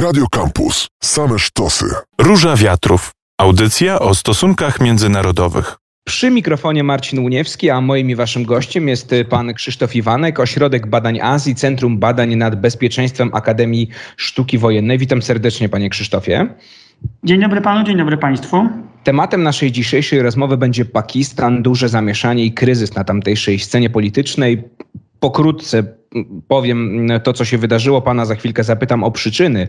[0.00, 0.88] Radio Campus.
[1.02, 1.84] Same sztosy.
[2.18, 3.10] Róża Wiatrów.
[3.40, 5.76] Audycja o stosunkach międzynarodowych.
[6.04, 11.20] Przy mikrofonie Marcin Łuniewski, a moim i waszym gościem jest pan Krzysztof Iwanek, Ośrodek Badań
[11.20, 14.98] Azji, Centrum Badań nad Bezpieczeństwem Akademii Sztuki Wojennej.
[14.98, 16.54] Witam serdecznie, panie Krzysztofie.
[17.24, 18.68] Dzień dobry panu, dzień dobry państwu.
[19.04, 24.62] Tematem naszej dzisiejszej rozmowy będzie Pakistan, duże zamieszanie i kryzys na tamtejszej scenie politycznej.
[25.20, 25.99] Pokrótce
[26.48, 28.02] powiem to, co się wydarzyło.
[28.02, 29.68] Pana za chwilkę zapytam o przyczyny.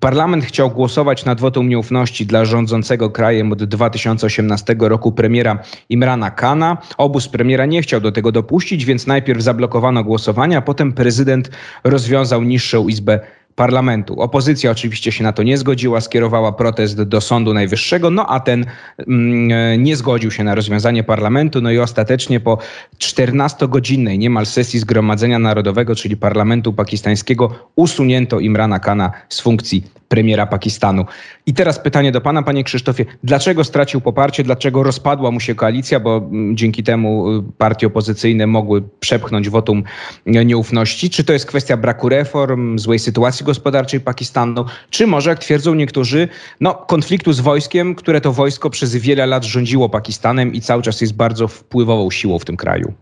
[0.00, 5.58] Parlament chciał głosować nad wotum nieufności dla rządzącego krajem od 2018 roku premiera
[5.88, 6.78] Imrana Kana.
[6.98, 11.50] Obóz premiera nie chciał do tego dopuścić, więc najpierw zablokowano głosowania, potem prezydent
[11.84, 13.20] rozwiązał niższą izbę
[13.56, 14.20] parlamentu.
[14.20, 18.66] Opozycja oczywiście się na to nie zgodziła, skierowała protest do Sądu Najwyższego, no a ten
[19.08, 22.58] mm, nie zgodził się na rozwiązanie parlamentu, no i ostatecznie po
[22.98, 31.04] 14-godzinnej niemal sesji Zgromadzenia Narodowego, czyli parlamentu pakistańskiego, usunięto Imrana Kana z funkcji premiera Pakistanu.
[31.46, 36.00] I teraz pytanie do pana, panie Krzysztofie, dlaczego stracił poparcie, dlaczego rozpadła mu się koalicja,
[36.00, 39.82] bo mm, dzięki temu y, partie opozycyjne mogły przepchnąć wotum
[40.26, 41.10] nieufności?
[41.10, 46.28] Czy to jest kwestia braku reform, złej sytuacji gospodarczej Pakistanu, czy może, jak twierdzą niektórzy,
[46.60, 51.00] no, konfliktu z wojskiem, które to wojsko przez wiele lat rządziło Pakistanem i cały czas
[51.00, 52.92] jest bardzo wpływową siłą w tym kraju?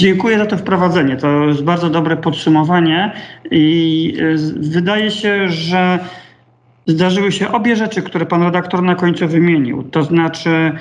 [0.00, 1.16] Dziękuję za to wprowadzenie.
[1.16, 3.12] To jest bardzo dobre podsumowanie
[3.50, 4.36] i y,
[4.70, 5.98] wydaje się, że
[6.88, 9.82] zdarzyły się obie rzeczy, które pan redaktor na końcu wymienił.
[9.82, 10.72] To znaczy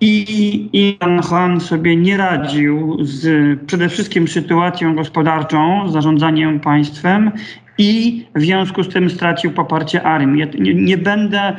[0.00, 7.32] i Iran Khan sobie nie radził z przede wszystkim sytuacją gospodarczą, zarządzaniem państwem
[7.78, 10.46] i w związku z tym stracił poparcie armii.
[10.58, 11.56] Nie, nie będę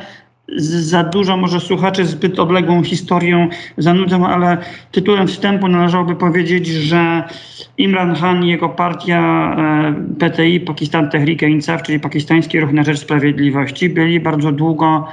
[0.56, 4.58] za dużo może słuchaczy zbyt odległą historią zanudzą, ale
[4.92, 7.24] tytułem wstępu należałoby powiedzieć, że
[7.78, 9.20] Imran Khan i jego partia
[10.20, 15.08] e, PTI, Pakistan Tehrik Insaf, czyli Pakistański Ruch na Rzecz Sprawiedliwości, byli bardzo długo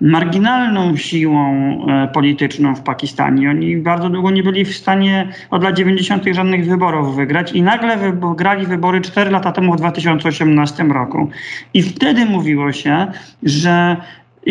[0.00, 3.50] marginalną siłą e, polityczną w Pakistanie.
[3.50, 6.24] Oni bardzo długo nie byli w stanie od lat 90.
[6.32, 11.30] żadnych wyborów wygrać i nagle wygrali wybory 4 lata temu w 2018 roku.
[11.74, 13.06] I wtedy mówiło się,
[13.42, 13.96] że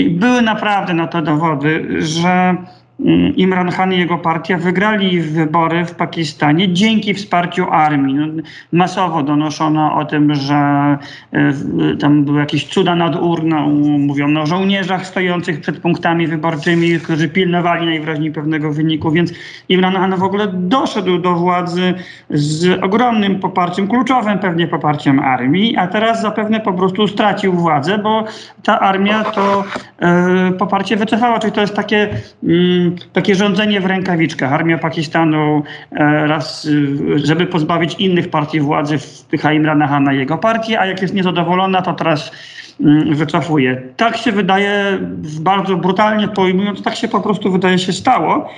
[0.06, 2.56] były naprawdę na to dowody, że
[3.36, 8.16] Imran Khan i jego partia wygrali wybory w Pakistanie dzięki wsparciu armii.
[8.16, 8.28] No,
[8.72, 10.56] masowo donoszono o tym, że
[11.32, 11.54] e,
[12.00, 13.70] tam były jakieś cuda nad urną.
[14.00, 19.12] Mówiono o żołnierzach stojących przed punktami wyborczymi, którzy pilnowali najwyraźniej pewnego wyniku.
[19.12, 19.34] Więc
[19.70, 21.94] Imran Khan w ogóle doszedł do władzy
[22.30, 28.24] z ogromnym poparciem, kluczowym pewnie poparciem armii, a teraz zapewne po prostu stracił władzę, bo
[28.64, 29.64] ta armia to
[30.00, 31.40] e, poparcie wycofała.
[31.40, 32.10] Czyli to jest takie.
[33.14, 34.54] Takie rządzenie w rękawiczkach.
[34.54, 36.68] Armia Pakistanu e, raz,
[37.16, 41.82] e, żeby pozbawić innych partii władzy, wpycha Imrana Hana jego partię, a jak jest niezadowolona,
[41.82, 42.32] to teraz
[42.82, 43.82] mm, wycofuje.
[43.98, 45.00] Tak się wydaje,
[45.40, 48.50] bardzo brutalnie pojmując, tak się po prostu wydaje się stało.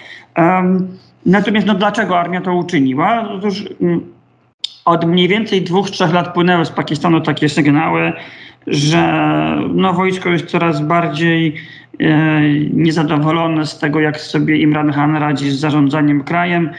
[1.26, 3.30] Natomiast no, dlaczego armia to uczyniła?
[3.30, 4.02] Otóż mm,
[4.86, 8.14] od mniej więcej dwóch, trzech lat płynęły z Pakistanu takie sygnały,
[8.68, 9.14] że
[9.74, 11.56] no, wojsko jest coraz bardziej
[12.00, 12.42] E,
[12.74, 16.70] niezadowolony z tego, jak sobie Imran Khan radzi z zarządzaniem krajem.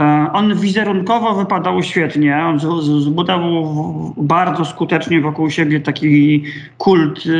[0.00, 2.36] E, on wizerunkowo wypadał świetnie.
[2.36, 2.60] On
[3.00, 3.74] zbudował
[4.16, 6.44] bardzo skutecznie wokół siebie taki
[6.78, 7.30] kult e,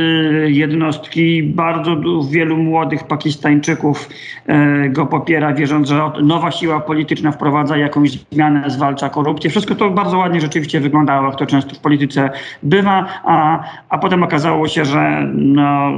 [0.51, 1.43] jednostki.
[1.43, 1.97] Bardzo
[2.29, 4.09] wielu młodych Pakistańczyków
[4.47, 9.49] e, go popiera, wierząc, że nowa siła polityczna wprowadza jakąś zmianę, zwalcza korupcję.
[9.49, 12.29] Wszystko to bardzo ładnie rzeczywiście wyglądało, jak to często w polityce
[12.63, 15.91] bywa, a, a potem okazało się, że no,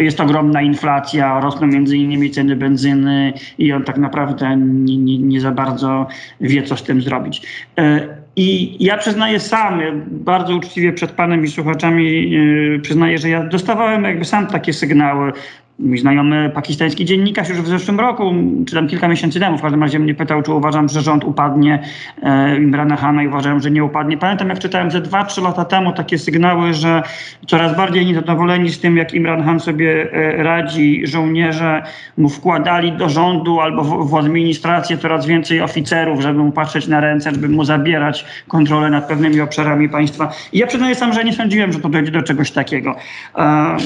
[0.00, 5.43] jest ogromna inflacja, rosną między innymi ceny benzyny i on tak naprawdę nie, nie, nie
[5.44, 6.06] za bardzo
[6.40, 7.42] wie, co z tym zrobić.
[7.78, 13.44] E, I ja przyznaję sam, bardzo uczciwie przed panem i słuchaczami e, przyznaję, że ja
[13.44, 15.32] dostawałem jakby sam takie sygnały
[15.78, 18.34] Mój znajomy pakistański dziennikarz już w zeszłym roku,
[18.66, 21.82] czy tam kilka miesięcy temu, w każdym razie mnie pytał, czy uważam, że rząd upadnie
[22.22, 24.18] e, Imrana Hana i uważałem, że nie upadnie.
[24.18, 27.02] Pamiętam, jak czytałem ze dwa, trzy lata temu takie sygnały, że
[27.46, 31.82] coraz bardziej niezadowoleni z tym, jak Imran Han sobie e, radzi, żołnierze
[32.18, 37.00] mu wkładali do rządu albo w, w administrację coraz więcej oficerów, żeby mu patrzeć na
[37.00, 40.32] ręce, żeby mu zabierać kontrolę nad pewnymi obszarami państwa.
[40.52, 42.96] I ja przyznaję sam, że nie sądziłem, że to dojdzie do czegoś takiego.
[43.38, 43.76] E,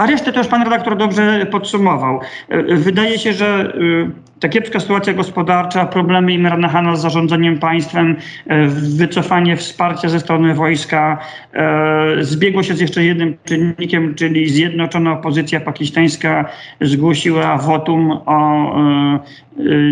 [0.00, 2.20] a resztę to już pan redaktor dobrze podsumował.
[2.68, 4.10] Wydaje się, że y,
[4.40, 8.16] ta kiepska sytuacja gospodarcza, problemy Imrana Hana z zarządzaniem państwem,
[8.46, 11.18] e, wycofanie wsparcia ze strony wojska
[11.52, 16.44] e, zbiegło się z jeszcze jednym czynnikiem, czyli zjednoczona opozycja pakistańska
[16.80, 19.20] zgłosiła wotum o e,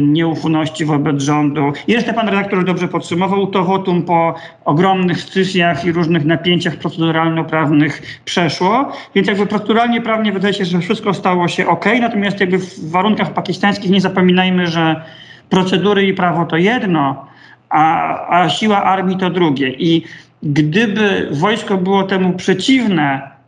[0.00, 1.72] nieufności wobec rządu.
[1.88, 3.46] Jeszcze pan redaktor dobrze podsumował.
[3.46, 4.34] To wotum po
[4.64, 11.14] ogromnych scysjach i różnych napięciach proceduralno-prawnych przeszło, więc jakby proceduralnie prawnie wydaje się, że wszystko
[11.14, 14.00] stało się ok, natomiast jakby w warunkach pakistańskich nie
[14.38, 15.02] zapominajmy, że
[15.48, 17.26] procedury i prawo to jedno,
[17.68, 19.70] a, a siła armii to drugie.
[19.70, 20.04] I
[20.42, 23.38] gdyby wojsko było temu przeciwne,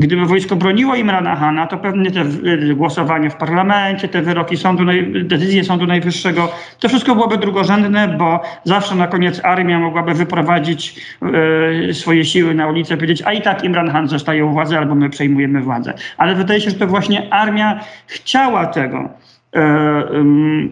[0.00, 2.24] Gdyby wojsko broniło Imrana Hana, to pewnie te
[2.74, 4.84] głosowanie w parlamencie, te wyroki sądu,
[5.24, 11.00] decyzje Sądu Najwyższego, to wszystko byłoby drugorzędne, bo zawsze na koniec armia mogłaby wyprowadzić
[11.90, 14.78] e, swoje siły na ulicę i powiedzieć, a i tak Imran Han zostaje u władzy,
[14.78, 15.94] albo my przejmujemy władzę.
[16.16, 19.08] Ale wydaje się, że to właśnie armia chciała tego.
[19.56, 20.04] E,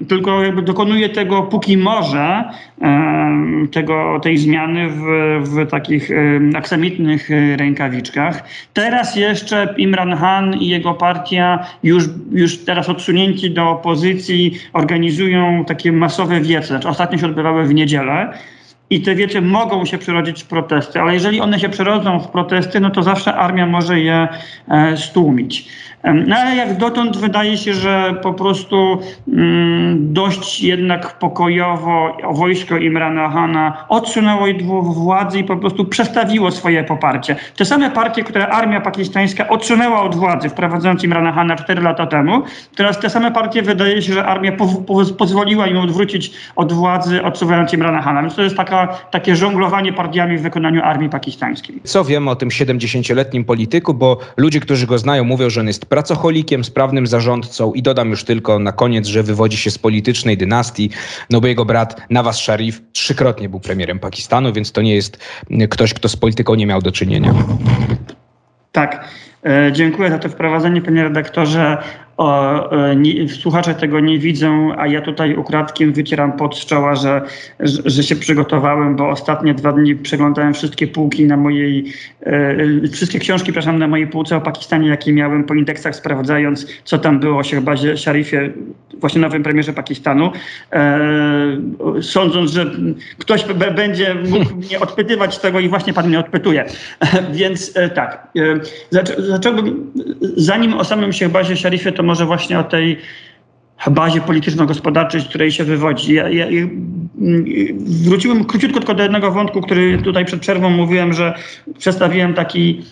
[0.08, 2.44] tylko jakby dokonuje tego póki może,
[2.82, 5.02] e, tego, tej zmiany w,
[5.40, 6.10] w takich
[6.56, 8.44] aksamitnych rękawiczkach.
[8.72, 15.92] Teraz jeszcze Imran Khan i jego partia już, już teraz odsunięci do opozycji organizują takie
[15.92, 16.66] masowe wiece.
[16.66, 18.32] Znaczy ostatnio się odbywały w niedzielę.
[18.90, 22.80] I te wiece mogą się przerodzić w protesty, ale jeżeli one się przerodzą w protesty,
[22.80, 24.28] no to zawsze armia może je
[24.68, 25.68] e, stłumić.
[26.04, 28.98] No ale jak dotąd wydaje się, że po prostu
[29.28, 34.62] mm, dość jednak pokojowo wojsko Imrana Hana odsunęło od
[34.94, 37.36] władzy i po prostu przestawiło swoje poparcie.
[37.56, 42.42] Te same partie, które armia pakistańska odsunęła od władzy, wprowadzając Imrana Hana 4 lata temu,
[42.76, 47.22] teraz te same partie wydaje się, że armia po, po, pozwoliła im odwrócić od władzy,
[47.22, 48.20] odsuwając Imrana Hana.
[48.22, 51.80] Więc to jest taka, takie żonglowanie partiami w wykonaniu armii pakistańskiej.
[51.84, 55.86] Co wiemy o tym 70-letnim polityku, bo ludzie, którzy go znają, mówią, że on jest
[55.94, 60.90] pracocholikiem, sprawnym zarządcą i dodam już tylko na koniec, że wywodzi się z politycznej dynastii,
[61.30, 65.18] no bo jego brat Nawaz Sharif trzykrotnie był premierem Pakistanu, więc to nie jest
[65.70, 67.34] ktoś, kto z polityką nie miał do czynienia.
[68.72, 69.08] Tak.
[69.46, 71.82] E, dziękuję za to wprowadzenie, panie redaktorze.
[72.16, 76.94] O, e, nie, słuchacze tego nie widzą, a ja tutaj ukradkiem wycieram pod z czoła,
[76.94, 77.22] że,
[77.60, 83.18] że, że, się przygotowałem, bo ostatnie dwa dni przeglądałem wszystkie półki na mojej, e, wszystkie
[83.18, 87.38] książki, przepraszam, na mojej półce o Pakistanie, jakie miałem po indeksach, sprawdzając, co tam było
[87.38, 88.50] o Shehbazie Sharifie,
[89.00, 90.30] właśnie nowym premierze Pakistanu.
[90.72, 91.00] E,
[92.02, 92.70] sądząc, że
[93.18, 93.44] ktoś
[93.76, 96.64] będzie mógł mnie odpytywać z tego i właśnie pan mnie odpytuje.
[97.32, 99.92] Więc e, tak, e, zacząłbym,
[100.36, 102.98] zanim o samym Shehbazie Sharifie, to może właśnie o tej
[103.90, 106.14] bazie polityczno-gospodarczej, z której się wywodzi.
[106.14, 106.66] Ja, ja, ja,
[108.04, 111.34] wróciłem króciutko tylko do jednego wątku, który tutaj przed przerwą mówiłem, że
[111.78, 112.84] przedstawiłem taki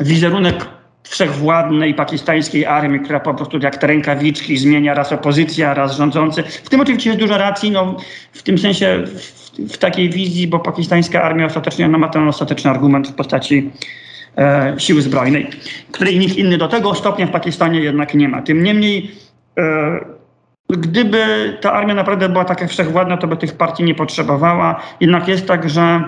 [0.00, 0.66] wizerunek
[1.02, 6.42] wszechwładnej pakistańskiej armii, która po prostu jak te rękawiczki zmienia raz opozycja, raz rządzący.
[6.42, 7.96] W tym oczywiście jest dużo racji, no,
[8.32, 12.70] w tym sensie w, w takiej wizji, bo pakistańska armia ostatecznie no, ma ten ostateczny
[12.70, 13.70] argument w postaci
[14.38, 15.50] e, siły zbrojnej,
[15.92, 18.42] której nikt inny do tego stopnia w Pakistanie jednak nie ma.
[18.42, 19.10] Tym niemniej,
[19.58, 20.16] e,
[20.68, 21.24] gdyby
[21.60, 24.82] ta armia naprawdę była taka wszechwładna, to by tych partii nie potrzebowała.
[25.00, 26.04] Jednak jest tak, że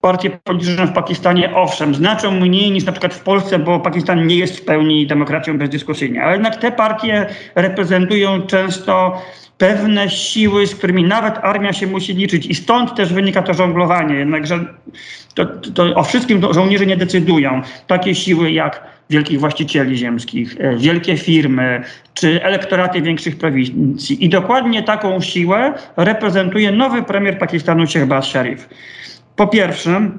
[0.00, 4.36] partie polityczne w Pakistanie, owszem, znaczą mniej niż na przykład w Polsce, bo Pakistan nie
[4.36, 9.22] jest w pełni demokracją bezdyskusyjnie, ale jednak te partie reprezentują często
[9.60, 14.14] pewne siły, z którymi nawet armia się musi liczyć i stąd też wynika to żonglowanie.
[14.14, 14.64] Jednakże
[15.34, 17.62] to, to o wszystkim żołnierze nie decydują.
[17.86, 21.82] Takie siły jak wielkich właścicieli ziemskich, e, wielkie firmy
[22.14, 24.24] czy elektoraty większych prowincji.
[24.24, 28.68] I dokładnie taką siłę reprezentuje nowy premier Pakistanu Shehbaz Sharif.
[29.36, 30.10] Po pierwsze,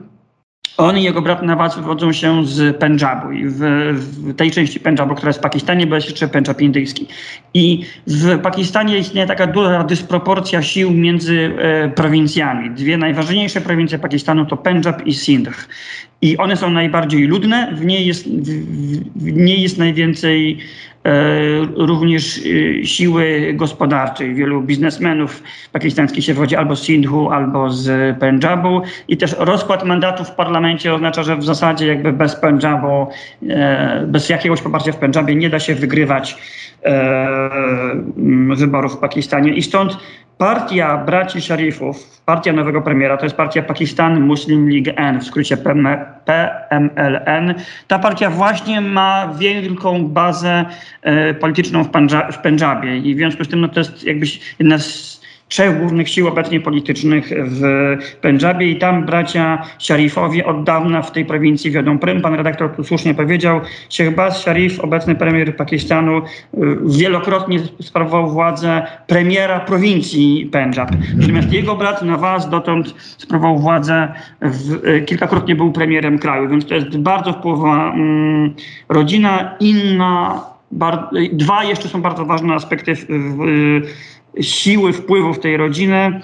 [0.81, 3.59] on i jego brat Nawaz wywodzą się z Pendżabu i w,
[3.93, 7.07] w, tej części Pendżabu, która jest w Pakistanie, bo jest jeszcze Pendżab indyjski.
[7.53, 12.69] I w Pakistanie istnieje taka duża dysproporcja sił między e, prowincjami.
[12.69, 15.67] Dwie najważniejsze prowincje Pakistanu to Pendżab i Sindh.
[16.21, 18.43] I one są najbardziej ludne, w niej jest, w,
[19.15, 20.57] w niej jest najwięcej
[21.75, 24.35] również e, siły gospodarczej.
[24.35, 30.27] Wielu biznesmenów pakistańskich się wodzi albo z Sindhu, albo z Pendżabu i też rozkład mandatów
[30.27, 33.07] w parlamencie oznacza, że w zasadzie jakby bez Pendżabu,
[33.49, 36.37] e, bez jakiegoś poparcia w Pendżabie nie da się wygrywać
[38.55, 39.97] wyborów w Pakistanie i stąd
[40.41, 45.57] Partia braci Sharifów, partia nowego premiera, to jest partia Pakistan Muslim League N, w skrócie
[46.25, 47.53] PMLN.
[47.87, 50.65] Ta partia właśnie ma wielką bazę
[51.01, 54.25] e, polityczną w, Pendżabie i w związku z tym no, to jest jakby
[54.59, 55.20] jedna z
[55.51, 57.61] trzech głównych sił obecnie politycznych w
[58.21, 62.21] Pendżabie i tam bracia Sharifowie od dawna w tej prowincji wiodą prym.
[62.21, 66.21] Pan redaktor tu słusznie powiedział, Shehbaz Sharif, obecny premier Pakistanu, y,
[66.85, 70.91] wielokrotnie sprawował władzę premiera prowincji Pendżab.
[71.15, 76.75] Natomiast jego brat Nawaz dotąd sprawował władzę, w, y, kilkakrotnie był premierem kraju, więc to
[76.75, 78.55] jest bardzo wpływowa um,
[78.89, 79.55] rodzina.
[79.59, 80.41] Inna,
[81.33, 83.07] dwa jeszcze są bardzo ważne aspekty w,
[84.41, 86.21] siły wpływów tej rodziny.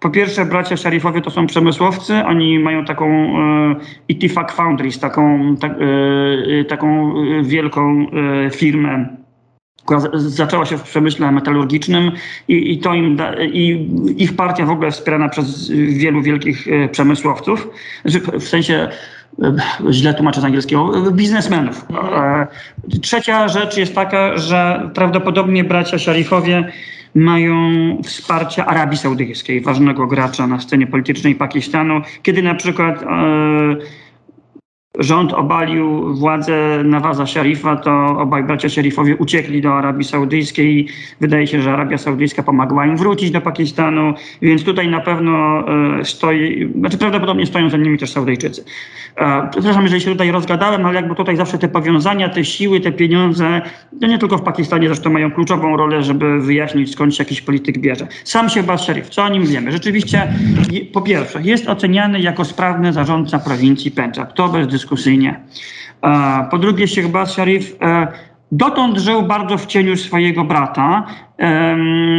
[0.00, 2.14] Po pierwsze, bracia Sharifowie to są przemysłowcy.
[2.14, 3.76] Oni mają taką e,
[4.08, 8.06] Itifak Foundries, taką, ta, e, taką wielką
[8.46, 9.16] e, firmę,
[9.84, 12.12] która zaczęła się w przemyśle metalurgicznym
[12.48, 17.68] i, i to im da, i ich partia w ogóle wspierana przez wielu wielkich przemysłowców.
[18.04, 18.88] Znaczy, w sensie
[19.90, 21.86] źle tłumaczę z angielskiego, biznesmenów.
[22.14, 22.46] E,
[23.02, 26.72] trzecia rzecz jest taka, że prawdopodobnie bracia Sharifowie
[27.14, 27.56] mają
[28.02, 33.06] wsparcie Arabii Saudyjskiej, ważnego gracza na scenie politycznej Pakistanu, kiedy na przykład e,
[34.98, 40.88] rząd obalił władzę Nawaza Szarifa, to obaj bracia Szarifowie uciekli do Arabii Saudyjskiej.
[41.20, 45.64] Wydaje się, że Arabia Saudyjska pomagała im wrócić do Pakistanu, więc tutaj na pewno
[46.00, 48.64] e, stoi, znaczy prawdopodobnie stoją za nimi też Saudyjczycy.
[49.16, 52.92] E, przepraszam, jeżeli się tutaj rozgadałem, ale jakby tutaj zawsze te powiązania, te siły, te
[52.92, 53.62] pieniądze,
[54.00, 57.78] to nie tylko w Pakistanie zresztą mają kluczową rolę, żeby wyjaśnić skąd się jakiś polityk
[57.78, 58.06] bierze.
[58.24, 59.72] Sam się Bas Sharif, co o nim wiemy?
[59.72, 60.32] Rzeczywiście,
[60.92, 64.32] po pierwsze, jest oceniany jako sprawny zarządca prowincji Pendżab.
[64.32, 65.40] To bez dyskusyjnie.
[66.02, 68.06] E, po drugie, Sheikh Bas Sharif e,
[68.52, 71.06] dotąd żył bardzo w cieniu swojego brata.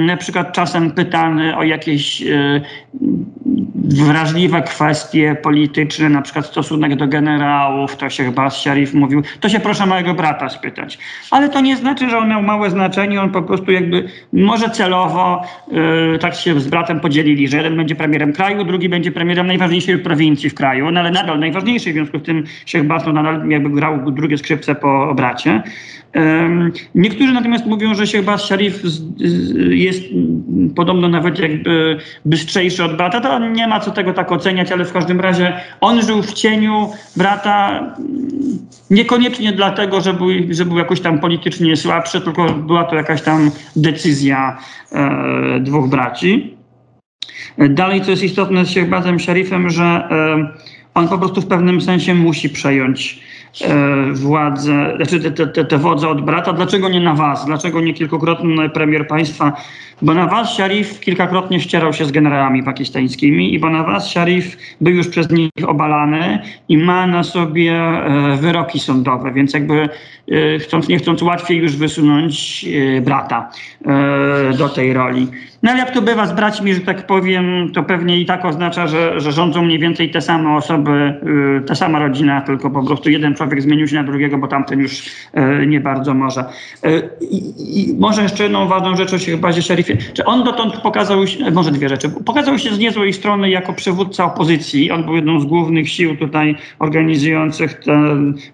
[0.06, 2.24] Na przykład czasem pytany o jakieś
[3.84, 9.60] wrażliwe kwestie polityczne, na przykład stosunek do generałów, to się chyba Sharif mówił, to się
[9.60, 10.98] proszę mojego brata spytać.
[11.32, 15.42] Ale to nie znaczy, że on miał małe znaczenie, on po prostu jakby może celowo
[15.72, 19.98] yy, tak się z bratem podzielili, że jeden będzie premierem kraju, drugi będzie premierem najważniejszej
[19.98, 23.70] prowincji w kraju, no ale nadal najważniejszej, w związku z tym Sheikh Bas nadal jakby
[23.70, 25.64] grał drugie skrzypce po bracie.
[26.96, 28.82] Niektórzy natomiast mówią, że Sheikh Bas Sharif
[29.70, 30.04] jest
[30.76, 33.22] podobno nawet jakby bystrzejszy od brata.
[33.22, 36.90] To nie ma co tego tak oceniać, ale w każdym razie on żył w cieniu
[37.16, 37.84] brata
[38.90, 43.52] niekoniecznie dlatego, że był, że był jakoś tam politycznie słabszy, tylko była to jakaś tam
[43.76, 44.58] decyzja
[44.92, 46.58] e, dwóch braci.
[47.70, 50.52] Dalej, co jest istotne z Sheikh Bazem Sharifem, że e,
[50.94, 53.20] on po prostu w pewnym sensie musi przejąć
[53.62, 56.54] E, władzę, znaczy te, te, te wodze od brata.
[56.54, 57.46] Dlaczego nie na was?
[57.46, 59.54] Dlaczego nie kilkukrotny premier państwa?
[60.02, 64.58] Bo na was Sharif kilkakrotnie ścierał się z generałami pakistańskimi i bo na was Sharif
[64.82, 69.90] był już przez nich obalany i ma na sobie e, wyroki sądowe, więc jakby
[70.32, 72.66] e, chcąc nie chcąc łatwiej już wysunąć
[73.02, 73.50] brata
[74.58, 75.28] do tej roli.
[75.64, 78.88] No ale jak to bywa z braćmi, że tak powiem, to pewnie i tak oznacza,
[78.88, 81.14] że, że rządzą mniej więcej te same osoby,
[81.68, 85.06] ta sama rodzina, tylko po prostu jeden człowiek zmienił się na drugiego, bo tamten już
[85.34, 86.46] yy, nie bardzo może.
[86.84, 87.10] Yy,
[87.60, 89.98] I może jeszcze jedną ważną rzecz o bazie szerifie.
[90.14, 94.26] Czy on dotąd pokazał się, może dwie rzeczy, pokazał się z niezłej strony jako przywódca
[94.26, 94.92] opozycji.
[94.92, 97.82] On był jedną z głównych sił tutaj organizujących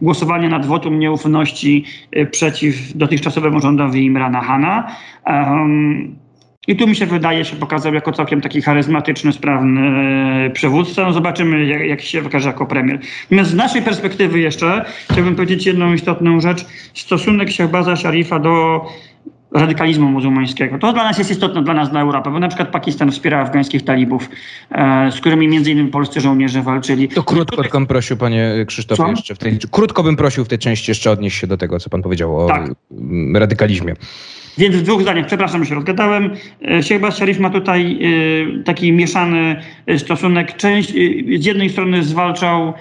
[0.01, 1.85] głosowanie nad wotum nieufności
[2.31, 4.87] przeciw dotychczasowemu rządowi Imrana Hana.
[5.25, 6.22] Um,
[6.67, 9.81] i tu mi się wydaje, się pokazał jako całkiem taki charyzmatyczny, sprawny
[10.45, 11.03] e, przywódca.
[11.03, 12.99] No zobaczymy, jak, jak się wykaże jako premier.
[13.23, 16.65] Natomiast z naszej perspektywy jeszcze chciałbym powiedzieć jedną istotną rzecz.
[16.93, 18.85] Stosunek Shahbaza Sharifa do
[19.53, 20.79] radykalizmu muzułmańskiego.
[20.79, 23.83] To dla nas jest istotne, dla nas, dla Europy, bo na przykład Pakistan wspiera afgańskich
[23.83, 24.29] talibów,
[24.71, 27.09] e, z którymi między innymi polscy żołnierze walczyli.
[27.09, 30.59] To krótko tylko bym prosił, panie Krzysztofie, jeszcze w tej, krótko bym prosił w tej
[30.59, 32.71] części jeszcze odnieść się do tego, co pan powiedział o tak.
[33.35, 33.95] radykalizmie.
[34.57, 36.29] Więc w dwóch zdaniach, przepraszam, się rozgadałem.
[36.61, 37.99] E, Shehbaz Sharif ma tutaj
[38.59, 39.55] e, taki mieszany
[39.85, 40.57] e, stosunek.
[40.57, 40.93] Część,
[41.39, 42.73] z jednej strony zwalczał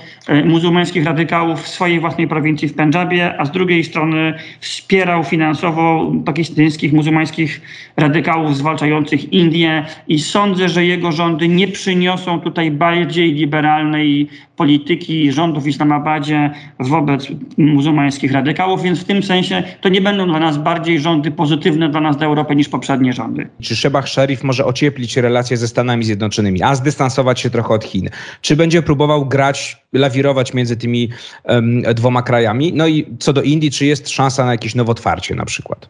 [0.45, 6.93] muzułmańskich radykałów w swojej własnej prowincji w Pendżabie, a z drugiej strony wspierał finansowo pakistańskich
[6.93, 7.61] muzułmańskich
[7.97, 15.65] radykałów zwalczających Indię i sądzę, że jego rządy nie przyniosą tutaj bardziej liberalnej polityki rządów
[15.65, 21.01] w Islamabadzie wobec muzułmańskich radykałów, więc w tym sensie to nie będą dla nas bardziej
[21.01, 23.49] rządy pozytywne dla nas, dla Europy, niż poprzednie rządy.
[23.61, 28.11] Czy Szebach Sharif może ocieplić relacje ze Stanami Zjednoczonymi, a zdystansować się trochę od Chin?
[28.41, 31.09] Czy będzie próbował grać, lawirować między tymi
[31.45, 32.73] um, dwoma krajami?
[32.73, 35.89] No i co do Indii, czy jest szansa na jakieś nowotwarcie na przykład?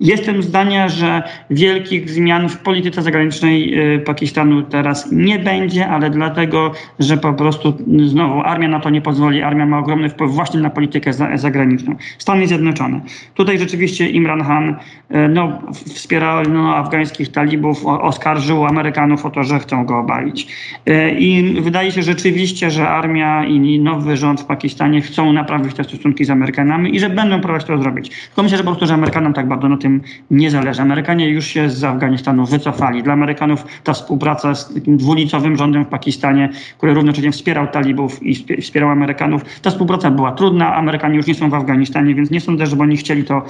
[0.00, 6.72] Jestem zdania, że wielkich zmian w polityce zagranicznej y, Pakistanu teraz nie będzie, ale dlatego,
[6.98, 9.42] że po prostu znowu armia na to nie pozwoli.
[9.42, 11.96] Armia ma ogromny wpływ właśnie na politykę zagraniczną.
[12.18, 13.00] Stany Zjednoczone.
[13.34, 19.58] Tutaj rzeczywiście Imran Khan y, no, wspierał no, afgańskich talibów, oskarżył Amerykanów o to, że
[19.58, 20.46] chcą go obalić.
[20.88, 25.84] Y, I wydaje się rzeczywiście, że armia i nowy rząd w Pakistanie chcą naprawić te
[25.84, 28.10] stosunki z Amerykanami i że będą próbować to zrobić.
[28.26, 30.82] Tylko myślę, że po prostu, że Amerykanom tak bardzo na tym tym nie zależy.
[30.82, 33.02] Amerykanie już się z Afganistanu wycofali.
[33.02, 38.62] Dla Amerykanów ta współpraca z takim dwulicowym rządem w Pakistanie, który równocześnie wspierał talibów i
[38.62, 40.74] wspierał Amerykanów, ta współpraca była trudna.
[40.74, 43.42] Amerykanie już nie są w Afganistanie, więc nie sądzę, żeby oni chcieli to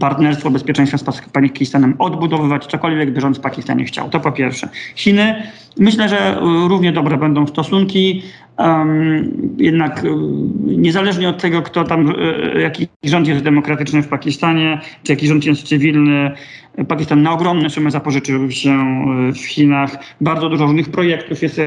[0.00, 4.10] partnerstwo bezpieczeństwa z Pakistanem odbudowywać, cokolwiek by rząd w Pakistanie chciał.
[4.10, 4.68] To po pierwsze.
[4.94, 5.42] Chiny
[5.78, 6.36] Myślę, że
[6.68, 8.22] równie dobre będą stosunki.
[8.60, 10.02] Um, jednak
[10.66, 12.14] niezależnie od tego, kto tam,
[12.54, 16.30] e, jaki rząd jest demokratyczny w Pakistanie, czy jaki rząd jest cywilny,
[16.88, 19.96] Pakistan na ogromne sumy zapożyczył się w Chinach.
[20.20, 21.64] Bardzo dużo różnych projektów jest e,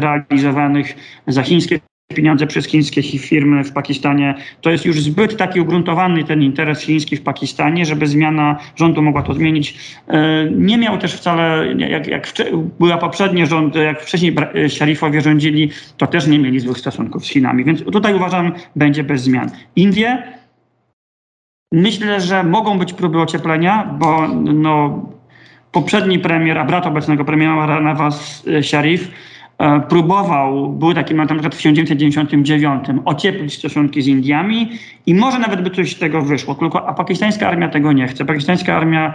[0.00, 0.96] realizowanych
[1.26, 1.80] za chińskie
[2.14, 4.34] pieniądze przez chińskie firmy w Pakistanie.
[4.60, 9.22] To jest już zbyt taki ugruntowany ten interes chiński w Pakistanie, żeby zmiana rządu mogła
[9.22, 9.78] to zmienić.
[10.08, 12.32] E, nie miał też wcale, jak, jak
[12.80, 14.36] była poprzednie rządy, jak wcześniej
[14.68, 17.64] Szarifowie rządzili, to też nie mieli złych stosunków z Chinami.
[17.64, 19.50] Więc tutaj uważam, będzie bez zmian.
[19.76, 20.22] Indie
[21.72, 25.06] myślę, że mogą być próby ocieplenia, bo no,
[25.72, 29.12] poprzedni premier, a brat obecnego premiera Nawaz Sharif E,
[29.88, 34.70] próbował, był taki moment na przykład w 1999, ocieplić stosunki z Indiami
[35.06, 38.24] i może nawet by coś z tego wyszło, tylko a pakistańska armia tego nie chce.
[38.24, 39.14] Pakistańska armia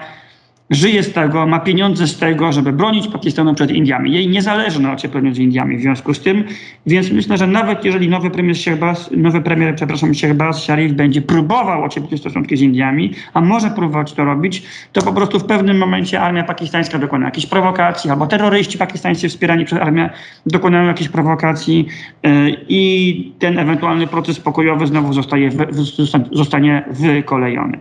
[0.73, 4.13] żyje z tego, ma pieniądze z tego, żeby bronić Pakistanu przed Indiami.
[4.13, 6.43] Jej nie zależy na ociepleniu z Indiami w związku z tym,
[6.85, 11.83] więc myślę, że nawet jeżeli nowy premier, Shehbaz, nowy premier przepraszam, Shehbaz Sharif będzie próbował
[11.83, 14.63] ocieplić stosunki z Indiami, a może próbować to robić,
[14.93, 19.65] to po prostu w pewnym momencie armia pakistańska dokona jakiejś prowokacji, albo terroryści pakistańscy wspierani
[19.65, 20.09] przez armię
[20.45, 21.87] dokonają jakiejś prowokacji
[22.23, 22.31] yy,
[22.69, 25.49] i ten ewentualny proces pokojowy znowu zostaje,
[26.31, 27.77] zostanie wykolejony.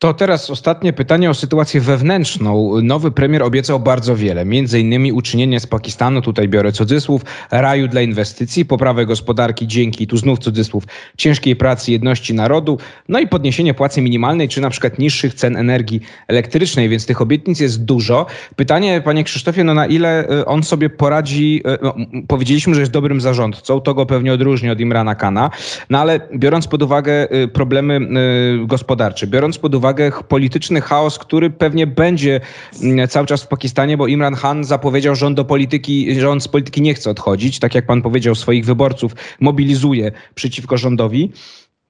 [0.00, 2.80] To teraz ostatnie pytanie o sytuację wewnętrzną.
[2.82, 8.00] Nowy premier obiecał bardzo wiele, między innymi uczynienie z Pakistanu, tutaj biorę cudzysłów, raju dla
[8.00, 10.84] inwestycji, poprawę gospodarki dzięki, tu znów cudzysłów,
[11.16, 12.78] ciężkiej pracy jedności narodu,
[13.08, 17.60] no i podniesienie płacy minimalnej, czy na przykład niższych cen energii elektrycznej, więc tych obietnic
[17.60, 18.26] jest dużo.
[18.56, 21.94] Pytanie, panie Krzysztofie, no na ile y, on sobie poradzi, y, no,
[22.28, 25.50] powiedzieliśmy, że jest dobrym zarządcą, to go pewnie odróżni od Imrana Kana,
[25.90, 28.00] no ale biorąc pod uwagę y, problemy
[28.66, 32.40] gospodarcze, biorąc pod uwagę uwagę polityczny chaos, który pewnie będzie
[32.82, 36.40] mm, cały czas w Pakistanie, bo Imran Khan zapowiedział, że on do polityki, że on
[36.40, 41.32] z polityki nie chce odchodzić, tak jak pan powiedział, swoich wyborców mobilizuje przeciwko rządowi.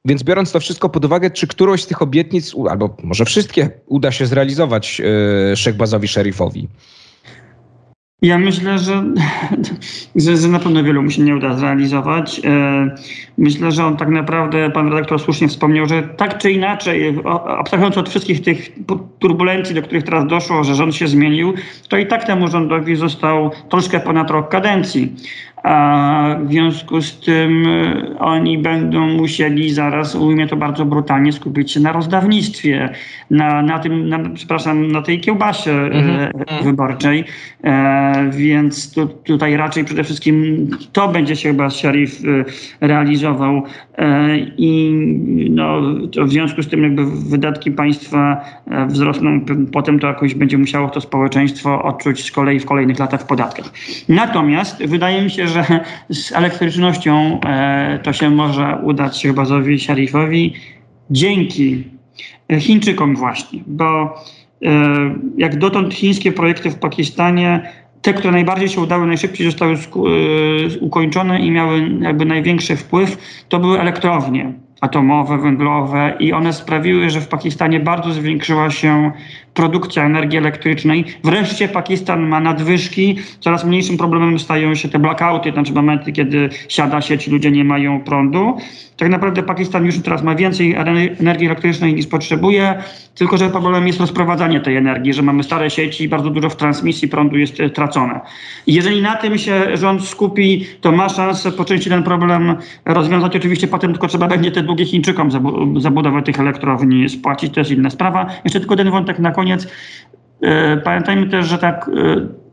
[0.04, 4.12] Więc biorąc to wszystko pod uwagę, czy którąś z tych obietnic, albo może wszystkie, uda
[4.12, 6.68] się zrealizować yy, Szechbazowi Szerifowi?
[8.22, 9.04] Ja myślę, że,
[10.16, 12.40] że, że, na pewno wielu mu się nie uda zrealizować.
[12.44, 12.90] E,
[13.38, 17.18] myślę, że on tak naprawdę, pan redaktor słusznie wspomniał, że tak czy inaczej,
[17.58, 18.72] abstrahując od wszystkich tych
[19.18, 21.54] turbulencji, do których teraz doszło, że rząd się zmienił,
[21.88, 25.12] to i tak temu rządowi został troszkę ponad rok kadencji.
[25.62, 31.72] A w związku z tym e, oni będą musieli zaraz, ujmę to bardzo brutalnie, skupić
[31.72, 32.88] się na rozdawnictwie,
[33.30, 36.64] na, na tym, na, przepraszam, na tej kiełbasie e, mhm.
[36.64, 37.24] wyborczej.
[37.64, 42.20] E, więc tu, tutaj raczej przede wszystkim to będzie się chyba Sharif
[42.80, 43.62] e, realizował.
[43.98, 44.90] E, I
[45.50, 45.80] no,
[46.24, 48.44] w związku z tym jakby wydatki państwa
[48.88, 49.40] wzrosną,
[49.72, 53.72] potem to jakoś będzie musiało to społeczeństwo odczuć z kolei w kolejnych latach w podatkach.
[54.08, 55.57] Natomiast wydaje mi się, że
[56.10, 60.54] z elektrycznością e, to się może udać Shehbazowi Sharifowi
[61.10, 61.84] dzięki
[62.60, 64.14] Chińczykom właśnie, bo
[65.36, 69.76] jak dotąd chińskie projekty w Pakistanie te, które najbardziej się udały, najszybciej zostały
[70.80, 73.18] ukończone i miały jakby największy wpływ,
[73.48, 79.12] to były elektrownie atomowe, węglowe i one sprawiły, że w Pakistanie bardzo zwiększyła się
[79.58, 81.04] produkcja energii elektrycznej.
[81.24, 83.16] Wreszcie Pakistan ma nadwyżki.
[83.40, 88.00] Coraz mniejszym problemem stają się te blackouty, znaczy momenty, kiedy siada sieć, ludzie nie mają
[88.00, 88.56] prądu.
[88.96, 90.74] Tak naprawdę Pakistan już teraz ma więcej
[91.20, 92.74] energii elektrycznej niż potrzebuje,
[93.14, 96.56] tylko że problemem jest rozprowadzanie tej energii, że mamy stare sieci i bardzo dużo w
[96.56, 98.20] transmisji prądu jest e, tracone.
[98.66, 103.36] Jeżeli na tym się rząd skupi, to ma szansę po części ten problem rozwiązać.
[103.36, 105.30] Oczywiście potem tylko trzeba będzie te długie Chińczykom
[105.80, 108.26] zabudowę tych elektrowni spłacić, to jest inna sprawa.
[108.44, 109.47] Jeszcze tylko ten wątek na koniec.
[110.42, 112.48] E, pamiętajmy też, że tak e,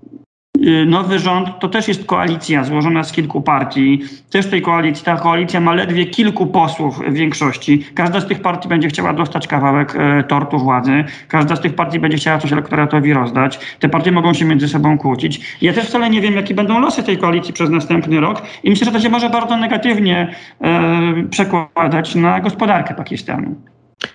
[0.64, 4.02] Y, nowy rząd to też jest koalicja złożona z kilku partii.
[4.32, 7.86] Też tej koalicji, ta koalicja ma ledwie kilku posłów w większości.
[7.96, 11.04] Każda z tych partii będzie chciała dostać kawałek e, tortu władzy.
[11.28, 13.60] Każda z tych partii będzie chciała coś elektoratowi rozdać.
[13.80, 15.58] Te partie mogą się między sobą kłócić.
[15.62, 18.86] Ja też wcale nie wiem, jakie będą losy tej koalicji przez następny rok i myślę,
[18.86, 23.56] że to się może bardzo negatywnie e, przekładać na gospodarkę Pakistanu.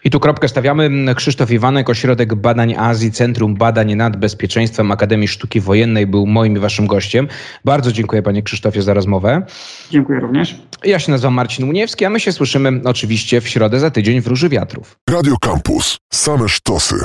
[0.04, 1.14] I tu kropkę stawiamy.
[1.14, 6.58] Krzysztof Iwanek, Ośrodek Badań Azji, Centrum Badań nad Bezpieczeństwem Akademii Sztuki Wojennej był moim i
[6.60, 7.28] waszym gościem.
[7.64, 9.42] Bardzo dziękuję panie Krzysztofie za rozmowę.
[9.90, 10.56] Dziękuję również.
[10.84, 14.26] Ja się nazywam Marcin Uniewski, a my się słyszymy oczywiście w środę za tydzień w
[14.26, 14.96] Róży Wiatrów.
[15.10, 15.98] Radio Campus.
[16.12, 16.96] Same sztosy.